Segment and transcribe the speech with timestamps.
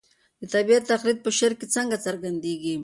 [0.41, 2.75] د طبیعت تقلید په شعر کې څنګه څرګندېږي؟